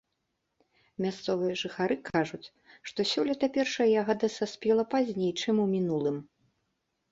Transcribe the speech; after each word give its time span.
Мясцовыя 1.03 1.53
жыхары 1.61 1.97
кажуць, 2.09 2.51
што 2.89 2.99
сёлета 3.11 3.51
першая 3.59 3.89
ягада 4.05 4.33
саспела 4.39 4.89
пазней, 4.97 5.31
чым 5.41 5.63
у 5.69 5.71
мінулым. 5.79 6.17